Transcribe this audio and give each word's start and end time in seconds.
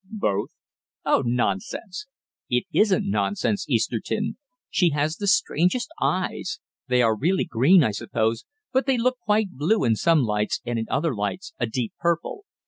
"Both." 0.09 0.49
"Oh, 1.05 1.21
nonsense." 1.23 2.07
"It 2.49 2.63
isn't 2.73 3.07
nonsense, 3.07 3.69
Easterton. 3.69 4.39
She 4.71 4.89
has 4.89 5.17
the 5.17 5.27
strangest 5.27 5.89
eyes 6.01 6.59
they 6.87 7.03
are 7.03 7.15
really 7.15 7.45
green, 7.45 7.83
I 7.83 7.91
suppose, 7.91 8.43
but 8.73 8.87
they 8.87 8.97
look 8.97 9.19
quite 9.23 9.51
blue 9.51 9.83
in 9.83 9.95
some 9.95 10.23
lights, 10.23 10.59
and 10.65 10.79
in 10.79 10.87
other 10.89 11.13
lights 11.13 11.53
deep 11.71 11.93
purple. 11.99 12.45